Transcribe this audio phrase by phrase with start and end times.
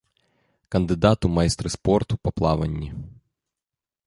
[0.71, 2.89] Кандыдат у майстры спорту па плаванні.